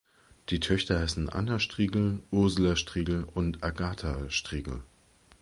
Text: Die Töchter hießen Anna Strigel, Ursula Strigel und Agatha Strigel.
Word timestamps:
Die 0.49 0.59
Töchter 0.59 0.99
hießen 0.99 1.29
Anna 1.29 1.59
Strigel, 1.59 2.23
Ursula 2.31 2.75
Strigel 2.75 3.23
und 3.23 3.63
Agatha 3.63 4.27
Strigel. 4.31 4.81